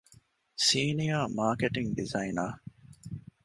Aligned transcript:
ސީނިއަރ 0.65 1.25
މާކެޓިންގ 1.37 1.91
ޑިޒައިނަރ 1.97 2.47